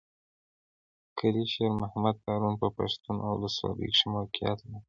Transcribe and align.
کلي 1.17 1.43
شېر 1.53 1.71
محمد 1.81 2.15
تارڼ 2.25 2.43
په 2.61 2.67
پښتون 2.77 3.17
اولسوالۍ 3.29 3.87
کښې 3.93 4.07
موقعيت 4.15 4.59
لري. 4.69 4.79